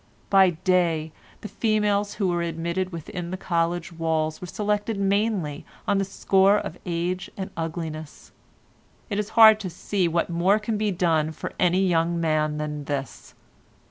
[0.31, 5.99] By day the females who were admitted within the college walls were selected mainly on
[5.99, 8.31] the score of age and ugliness.
[9.11, 12.85] It is hard to see what more can be done for any young man than
[12.85, 13.35] this.